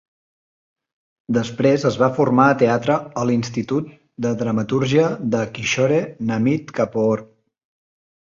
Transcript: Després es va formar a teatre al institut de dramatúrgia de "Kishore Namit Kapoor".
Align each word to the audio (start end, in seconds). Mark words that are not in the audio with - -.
Després 1.35 1.83
es 1.89 1.97
va 2.03 2.07
formar 2.19 2.45
a 2.53 2.55
teatre 2.61 2.95
al 3.23 3.33
institut 3.35 3.91
de 4.27 4.31
dramatúrgia 4.41 5.05
de 5.35 5.43
"Kishore 5.59 5.99
Namit 6.31 6.73
Kapoor". 6.79 7.23